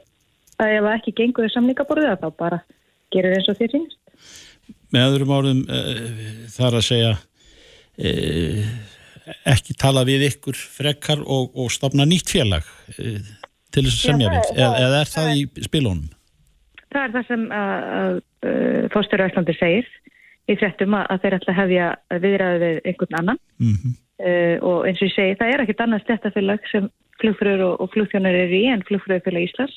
[0.59, 2.59] að, ef að ekki gengur að þá bara
[3.15, 4.01] gerir eins og þér finnst.
[4.95, 6.03] með öðrum orðum uh,
[6.57, 8.75] þar að segja uh,
[9.55, 12.67] ekki tala við ykkur frekar og, og stopna nýtt félag
[12.99, 13.23] uh,
[13.75, 16.09] til þess að semja við er- eða, eða er það í spilunum?
[16.95, 18.19] Það er það sem að,
[18.95, 19.87] Fórstöru Íslandi segir
[20.51, 21.89] í fréttum að, að þeir ætla að hefja
[22.25, 23.93] viðræði við einhvern annan Mm -hmm.
[24.27, 26.89] uh, og eins og ég segi það er ekkert annað stjættafélag sem
[27.21, 29.77] flugfröður og, og flugþjónar eru í en flugfröðufélag Íslands.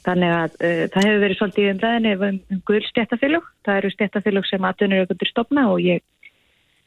[0.00, 3.44] Þannig að uh, það hefur verið svolítið í umræðinni um, um gull stjættafélag.
[3.68, 6.00] Það eru stjættafélag sem atvinnur auðvitað stopna og ég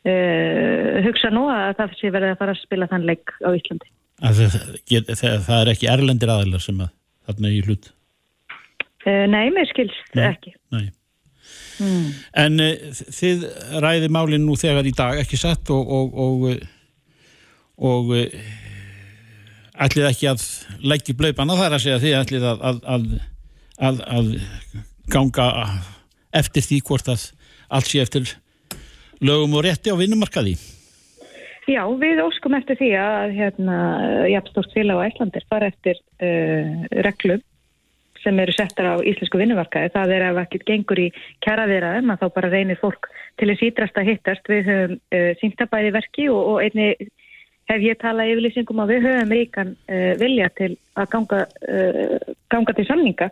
[0.09, 3.93] uh, hugsa nú að það sé verið að fara að spila þann leik á Íslandi.
[4.23, 4.33] Það,
[5.13, 6.89] það, það er ekki erlendir aðilar sem að
[7.27, 7.93] þarna í hlut
[9.05, 10.27] nei, mér skilst Nei.
[10.29, 10.53] ekki.
[10.71, 10.85] Nei.
[12.37, 13.47] En uh, þið
[13.83, 16.67] ræði málinn nú þegar í dag ekki satt og og, og, uh,
[17.89, 18.51] og uh,
[19.85, 20.45] ætlið ekki að
[20.85, 23.09] leggja blöipana þar að segja þið ætlið að, að,
[23.87, 24.29] að, að,
[25.13, 25.47] ganga
[26.33, 27.25] eftir því hvort að
[27.73, 28.35] allt sé eftir
[29.23, 30.55] lögum og rétti á vinnumarkaði.
[31.67, 33.75] Já, við óskum eftir því að hérna,
[34.31, 37.43] jafnstórt félag á Æslandir fara eftir uh, reglum
[38.23, 39.91] sem eru settar á íslensku vinnumarkaði.
[39.93, 41.09] Það er ef ekkert gengur í
[41.45, 43.09] kjaraðiraðum að þá bara reynir fólk
[43.39, 44.49] til þess ídrast að hittast.
[44.49, 46.89] Við höfum uh, síntabæði verki og, og einni
[47.71, 52.77] hef ég talað yfirlýsingum að við höfum ríkan uh, vilja til að ganga, uh, ganga
[52.77, 53.29] til samninga.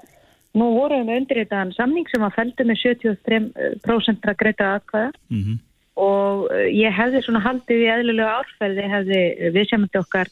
[0.60, 5.44] Nú vorum við undir þetta samning sem að feldu með 73% að greita aðkvæða Mm
[5.44, 5.60] -hmm.
[5.96, 9.22] og ég hefði svona haldið í eðlulegu árferði hefði
[9.56, 10.28] viðsefnandi okkar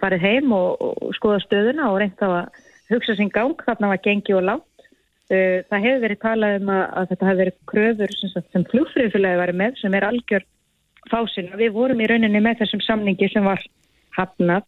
[0.00, 2.48] farið heim og, og skoða stöðuna og reynt á að
[2.92, 4.88] hugsa sín gang þarna var gengi og látt
[5.30, 9.54] uh, það hefur verið talað um að, þetta hefur verið kröfur sem, sem flugfröðufélagi var
[9.62, 10.46] með sem er algjör
[11.10, 11.50] fásin.
[11.60, 13.60] Við vorum í rauninni með þessum samningi sem var
[14.16, 14.64] hafnað.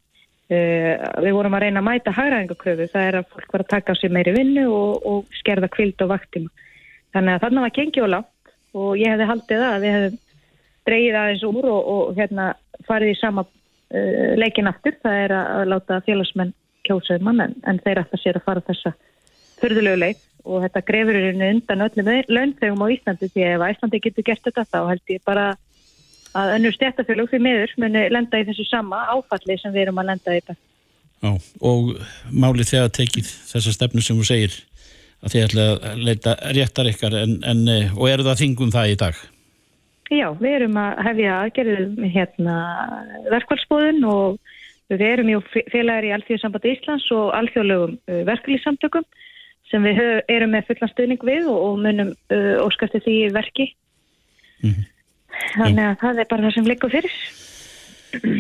[0.47, 3.99] Við vorum að reyna að mæta hagræðingakröfu, það er að fólk var að taka á
[3.99, 6.53] sig meiri vinnu og, og skerða kvild og vaktíma.
[7.17, 10.21] Þannig að þarna var gengið og látt og ég hefði haldið það að við hefðum
[10.87, 12.47] dreigið aðeins úr og, og hérna
[12.87, 16.55] farið í sama uh, leikin aftur, það er að láta félagsmenn
[16.87, 18.95] kjósaði mann en, en þeir ætta sér að fara þessa
[19.61, 24.27] förðulegu leik og þetta grefur hérna undan öllum launþegum á Íslandi því ef Íslandi getur
[24.27, 25.47] gert þetta þá held ég bara
[26.37, 30.11] að önnur stjættafélug fyrir miður muni lenda í þessu sama áfalli sem við erum að
[30.13, 30.57] lenda í þetta.
[31.25, 31.31] Já,
[31.65, 31.95] og
[32.31, 34.59] málið þegar tekið þessa stefnu sem þú segir
[35.25, 38.93] að þið ætla að leita réttar ykkar en, en, eh, og eru það þingum það
[38.93, 39.23] í dag?
[40.13, 42.57] Já, við erum að hefja aðgerðum hérna
[43.33, 44.37] verkvælsbóðun og
[44.93, 45.39] við erum í
[45.73, 49.07] félagar í Alþjóðsambandi Íslands og alþjóðlegum uh, verkvælssamtökum
[49.71, 49.99] sem við
[50.31, 53.73] erum með fullan stuðning við og, munum uh, óskasti því verki.
[54.63, 54.87] Mm -hmm.
[55.57, 57.17] Þannig að það er bara það sem liggur fyrir.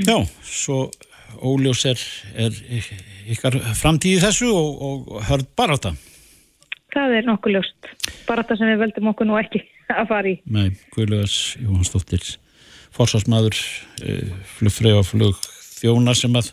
[0.06, 0.90] Já, svo
[1.42, 2.00] óljós er,
[2.38, 2.52] er
[3.28, 5.96] ykkar framtíði þessu og, og hörð bara á það.
[6.96, 7.90] Er nokkuð ljóst.
[8.24, 9.60] Bara það sem við veldum okkur nú ekki
[10.00, 10.38] að fara í.
[10.46, 12.24] Nei, Guðlugas Jóhannsdóttir,
[12.96, 13.58] forsvarsmaður,
[14.06, 15.42] uh, flugfröð og flug
[15.80, 16.52] þjóna sem að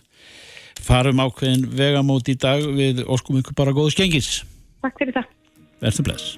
[0.84, 4.42] farum ákveðin vegamót í dag við óskum ykkur bara góðu skengis.
[4.84, 5.30] Takk fyrir það.
[5.84, 6.34] Verður bless.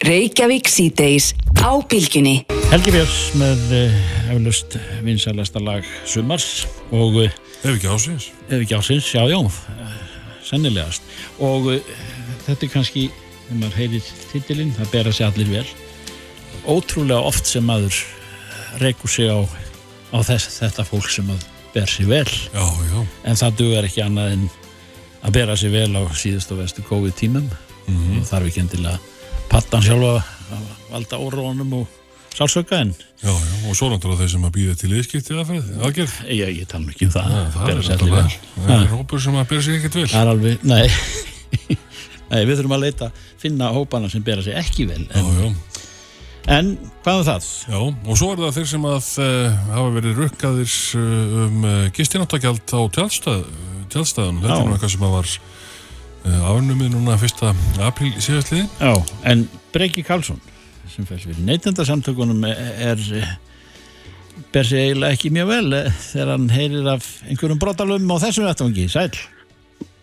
[0.00, 2.46] Reykjavík síðdeis á bylginni.
[2.70, 3.96] Helgi Björns með uh,
[4.32, 6.62] eflust vinsælasta lag Sumars
[6.94, 8.30] og uh, Ef ekki ásins.
[8.48, 9.36] ef ekki ásins, já, já,
[10.46, 11.04] sennilegast.
[11.44, 11.90] Og uh,
[12.46, 13.02] þetta er kannski,
[13.48, 15.66] þegar maður heyrir titilinn, það bera sig allir vel.
[16.64, 18.00] Ótrúlega oft sem maður
[18.80, 19.44] reykur sig á,
[20.10, 21.44] á þess, þetta fólk sem að
[21.74, 22.26] ber sig vel.
[22.54, 23.00] Já, já.
[23.30, 24.48] En það dugar ekki annað en
[25.22, 27.50] að bera sig vel á síðust og vestu COVID-tímum.
[27.90, 28.20] Mhm.
[28.20, 28.98] og þarf ekki endilega
[29.50, 30.20] pattan sjálfa
[30.54, 31.88] að valda órónum og
[32.36, 36.14] sálsöka en Já, já, og svo náttúrulega þeir sem að býða til yðskipti aðferð, aðgerð.
[36.30, 39.48] ég, ég tala ekki um það, Já, það er náttúrulega, það er hópur sem að
[39.50, 40.06] bera sig ekkert vel.
[40.12, 40.88] Það er alveg, nei
[42.30, 43.10] Nei, við þurfum að leita,
[43.42, 45.50] finna hópana sem bera sig ekki vel Já, en, já,
[46.50, 46.70] en
[47.04, 47.48] hvað er það?
[47.70, 51.82] já, og svo er það þeir sem að uh, hafa verið rukkaðir uh, um uh,
[51.96, 53.44] gistináttagjald á tjálstað,
[53.94, 54.40] tjálstaðun.
[54.44, 57.54] Þetta er nú eitthvað sem að var uh, afnumið núna fyrsta
[57.86, 58.72] apríl síðastliðin.
[58.80, 58.94] Já,
[59.30, 60.42] en Breki Karlsson
[60.90, 62.58] sem fæls við neytendasamtökunum er,
[62.90, 63.38] er
[64.52, 68.48] ber sig eiginlega ekki mjög vel eh, þegar hann heyrir af einhverjum brotalum á þessum
[68.48, 69.10] vettvangi, sæl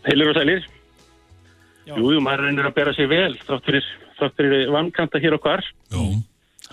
[0.07, 0.63] Heilir og sælir.
[1.83, 1.97] Já.
[1.97, 5.43] Jú, jú, maður reynir að bera sig vel þrátt fyrir, þrátt fyrir vankanta hér og
[5.43, 5.63] hvar.
[5.91, 5.99] Já,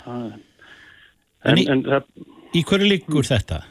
[0.07, 0.33] En,
[1.45, 2.09] En í- en það,
[2.55, 3.62] Í hverju liggur þetta?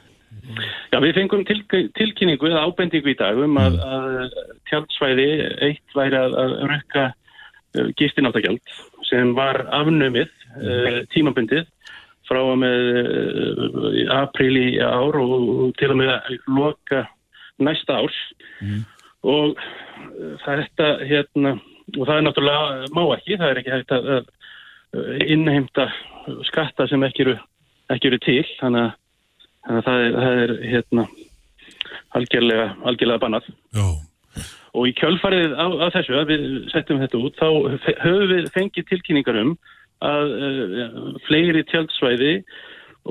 [0.91, 1.59] já, við fengum til,
[1.95, 4.33] tilkynningu eða ábendingu í dag um að, að
[4.69, 5.27] tjaldsvæði
[5.69, 7.05] eitt væri að, að rökka
[7.97, 8.73] gistináttagjald
[9.09, 10.27] sem var afnumið
[10.59, 11.63] uh, tímabundið
[12.27, 15.33] frá og með uh, apríl í ár og,
[15.65, 17.01] og til og með að loka
[17.63, 18.19] næsta árs.
[19.23, 21.55] Og uh, það er þetta hérna
[21.97, 25.87] og það er náttúrulega má ekki, það er ekki hægt að, að innheimta
[26.49, 27.35] skatta sem ekki eru,
[27.93, 28.95] ekki eru til þannig að,
[29.67, 31.05] þannig að það, er, það er hérna
[32.17, 33.47] algjörlega, algjörlega bannað.
[33.73, 33.85] Já,
[34.73, 37.47] og í kjölfarið á, á þessu að við settum þetta út þá
[38.01, 39.55] höfum við fengið tilkynningar um
[40.03, 42.33] að uh, fleiri tjaldsvæði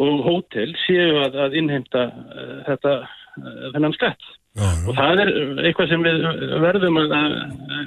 [0.03, 4.31] og hótel séu að, að innheimta uh, þetta uh, þennan skatt.
[4.53, 5.31] Já, og það er
[5.65, 6.27] eitthvað sem við
[6.61, 7.37] verðum að, að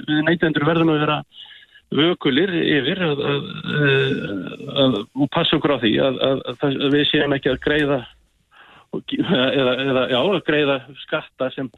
[0.08, 1.18] við neytendur verðum að vera
[1.94, 3.48] vökulir yfir að, að,
[4.82, 7.98] að, og passa okkur á því að, að, að við séum ekki að greiða
[8.96, 11.70] og- eða, eða já, að greiða skatta sem,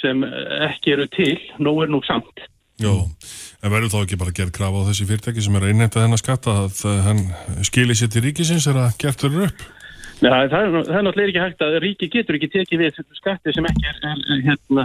[0.00, 0.24] sem
[0.70, 2.46] ekki eru til, nóg er nú samt.
[2.80, 6.02] Já, en verður þá ekki bara gerð krafa á þessi fyrirtæki sem er að innheimta
[6.02, 7.22] þennan skatta að hann
[7.64, 9.64] skilir sér til ríkisins er að gert verður upp?
[10.16, 13.52] Já, það, er, það er náttúrulega ekki hægt að ríki getur ekki tekið við skatti
[13.52, 14.84] sem ekki er, er, er hérna,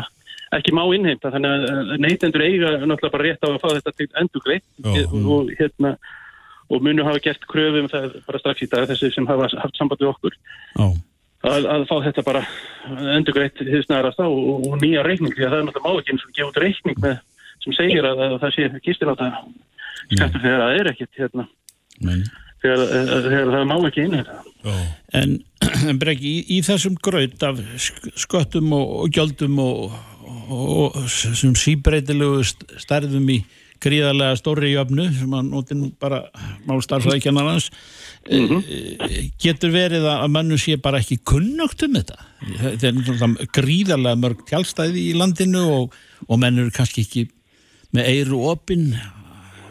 [0.57, 4.09] ekki má innheimta þannig að neytendur eiga náttúrulega bara rétt á að fá þetta til
[4.21, 4.65] endur greitt
[5.31, 5.93] og hérna
[6.71, 9.79] og munu hafa gert kröfu um það bara strax í dag þessi sem hafa haft
[9.79, 10.35] samband við okkur
[10.77, 10.85] Já,
[11.51, 12.43] að, að fá þetta bara
[13.17, 15.99] endur greitt hins nærast á og, og nýja reikning því að það er náttúrulega má
[16.03, 17.17] ekki eins og gefa út reikning með,
[17.65, 19.41] sem segir að, að það sé kistir á það
[20.11, 21.47] skattur þegar það er ekkert hérna,
[22.03, 22.23] menn
[22.61, 22.81] þegar,
[23.25, 24.39] þegar það má ekki innheimta.
[24.61, 24.73] Já,
[25.17, 25.31] En,
[25.91, 29.95] en Breki, í, í þessum graut af sk- sköttum og, og gjöldum og,
[30.51, 33.39] og, sem síbreytilegu st- stærðum í
[33.81, 36.19] gríðarlega stóri jöfnu sem að noti nú bara
[36.69, 37.71] málstarfræðikennarans
[38.29, 38.59] mm
[39.41, 42.19] getur verið að mönnum sé bara ekki kunnugt um þetta?
[42.61, 45.95] Þetta er gríðarlega mörg tjálstæði í landinu og,
[46.27, 47.23] og menn eru kannski ekki
[47.97, 48.91] með eiru opinn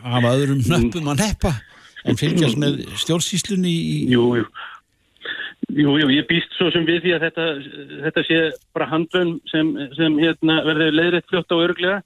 [0.02, 1.54] af öðrum nöppum að neppa
[2.08, 4.48] en fylgjast með stjórnsýslunni í, Jú, jú.
[5.70, 7.46] Jú, jú, ég býst svo sem við því að þetta,
[8.06, 8.38] þetta sé
[8.74, 12.00] bara handvön sem, sem hérna, verður leiðrætt fljótt og örglega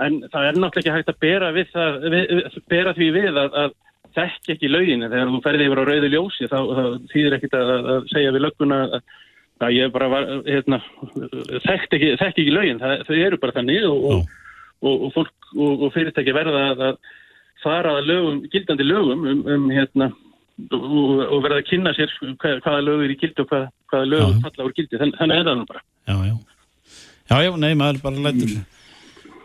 [0.00, 3.74] en það er náttúrulega ekki hægt að bera, það, við, bera því við að, að
[4.16, 5.04] þekk ekki lögin.
[5.08, 6.82] Þegar þú ferði yfir á rauðu ljósi þá, þá
[7.12, 9.14] þýðir ekkit að, að segja við lögguna að,
[9.62, 10.80] að ég bara var, hérna,
[11.60, 14.08] ekki, þekk ekki lögin, það, þau eru bara þannig og,
[14.82, 17.00] og, og, og fyrirtæki verða að
[17.62, 20.10] fara að lögum, gildandi lögum um, um hérna
[20.72, 24.26] og, verða að kynna sér hvað, hvaða lög er í gildi og hvað, hvaða lög
[24.26, 24.40] Já.
[24.46, 26.36] falla úr gildi, Þann, þannig er það nú bara Já, já.
[27.32, 28.54] Já, já, nei, maður bara lætur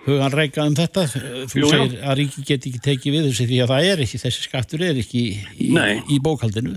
[0.08, 1.04] hugan reyka um þetta.
[1.52, 1.72] Þú Jú, já.
[1.74, 4.84] segir að ríki get ekki tekið við þessi því að það er ekki, þessi skattur
[4.88, 5.68] er ekki í,
[6.16, 6.76] í bókaldinu.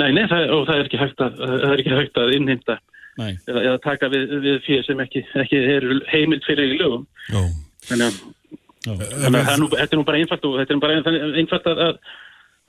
[0.00, 2.78] Nei, nei, það, og það er ekki hægt að, er ekki hægt að innheimta
[3.20, 3.32] Nei.
[3.44, 7.42] eða, eða taka við, við fyrir sem ekki, ekki er heimild fyrir í lögum Já.
[7.90, 8.20] þannig að,
[8.86, 8.92] Já.
[8.94, 9.36] að
[9.74, 11.82] þetta er nú bara einfalt og þetta er nú bara einfalt að,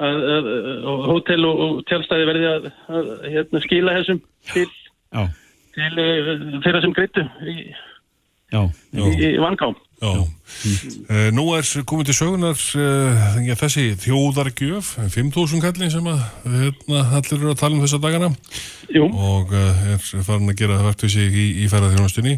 [0.01, 0.51] að, að,
[0.89, 4.21] að, hótel og, og tjálstæði verði að, að hérna, skila þessum
[4.53, 4.67] til,
[5.13, 5.23] Já,
[5.77, 6.29] til uh,
[6.65, 7.57] þeirra sem greittu í,
[8.53, 8.61] já,
[8.97, 10.09] í, í vangám Já.
[10.19, 17.03] Uh, nú er komið til sögunar uh, ja, þessi þjóðargjöf 5.000 kallin sem að hérna,
[17.15, 18.29] allir eru að tala um þessa dagana.
[18.91, 19.05] Jú.
[19.07, 22.35] og uh, er farin að gera verktösi í, í ferðarþjónastunni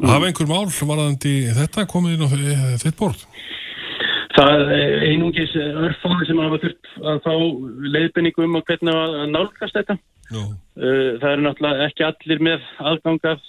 [0.00, 3.24] Hafa einhver mál varðandi þetta komið inn á þi- þitt borð?
[4.40, 7.32] Það er einungis örfáni sem hafa þurft að fá
[7.94, 9.96] leiðbynningu um og hvernig að nálgast þetta.
[10.30, 10.40] Já.
[10.80, 13.42] Uh, Það eru náttúrulega ekki allir með aðgangað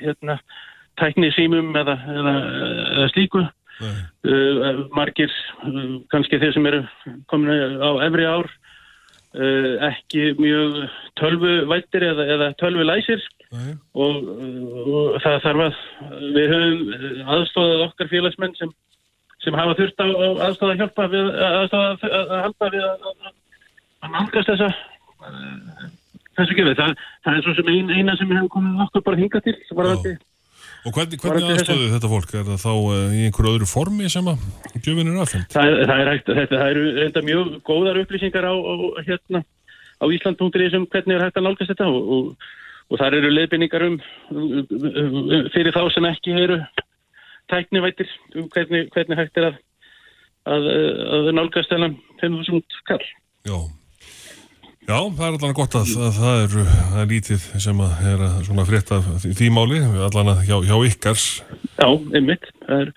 [0.00, 0.38] hérna,
[1.00, 2.34] tækni símum eða, eða,
[2.96, 3.42] eða slíku.
[3.76, 3.98] Nei.
[4.24, 5.32] Uh, margir,
[6.12, 6.80] kannski þeir sem eru
[7.28, 8.48] komin á efri ár,
[9.36, 10.80] uh, ekki mjög
[11.20, 13.20] tölvuvættir eða, eða tölvulæsir
[13.52, 15.76] og, og það þarf að
[16.34, 18.72] við höfum aðstofað okkar félagsmenn sem,
[19.46, 23.10] sem hafa þurft á, á aðstofað að hjálpa við aðstofað að, að halda við að,
[23.16, 25.90] að, nálgast þessa uh,
[26.36, 26.80] þessu gefið.
[26.80, 26.94] Það,
[27.26, 30.16] það er svo sem ein, eina sem við hefum komið okkur bara hingað til varðandi.
[30.86, 32.34] Og hvernig, Varðandi hvernig þessa- aðstóðu þetta fólk?
[32.36, 34.44] Er það þá uh, í einhverju öðru formi sem að
[34.84, 35.48] gjöfin er aðfend?
[35.54, 38.74] Það, það er hægt, þetta, það eru reynda mjög góðar upplýsingar á, á
[39.08, 39.42] hérna
[39.96, 42.50] á Ísland.is um hvernig er hægt að nálgast þetta og, og,
[42.92, 43.96] og þar eru leiðbynningar um,
[44.30, 46.60] um, um, um fyrir þá sem ekki eru
[47.52, 49.58] tæknivættir um hvernig, hvernig hægt er að,
[50.56, 50.70] að,
[51.18, 53.04] að nálgast þennan 5.000 kall.
[53.46, 53.58] Já.
[54.86, 58.20] Já, það er allan gott að, að það er, það er lítið sem að er
[58.22, 61.24] að svona frétta því, því máli, allan að hjá, hjá ykkars.
[61.72, 62.46] Já, einmitt.
[62.68, 62.92] Það er,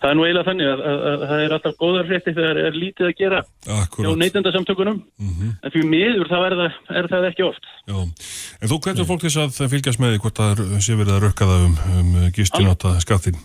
[0.00, 2.80] það er nú eiginlega þannig að, að, að það er alltaf góðar frétti þegar er
[2.80, 4.18] lítið að gera hjá Akkurat.
[4.24, 7.72] neytendasamtökunum en fyrir miður þá er það, er það ekki oft.
[7.84, 7.98] Já.
[8.64, 11.50] En þú hvernig fólk þess að fylgjast með því hvort það sé verið að rökka
[11.52, 13.44] það um, um gistináta skattin?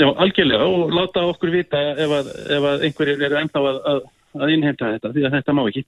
[0.00, 3.98] Já, algjörlega og láta okkur vita ef að, ef að einhverjir eru ennþá að, að,
[4.40, 5.82] að innheimta þetta því að þetta má ekki.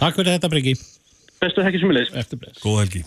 [0.00, 0.74] Takk fyrir þetta, Bryggi.
[1.42, 2.14] Bestu þekki sem er leys.
[2.22, 2.62] Eftir bless.
[2.62, 3.02] Góða helgi.